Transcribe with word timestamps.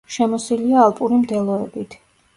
შემოსილია 0.13 0.79
ალპური 0.85 1.19
მდელოებით. 1.21 1.99